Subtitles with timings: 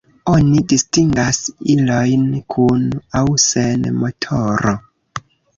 [0.31, 1.41] Oni distingas
[1.75, 2.89] ilojn kun
[3.21, 4.79] aŭ sen motoro.